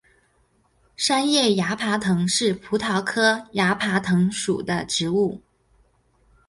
[0.97, 5.39] 三叶崖爬藤是葡萄科崖爬藤属的植物。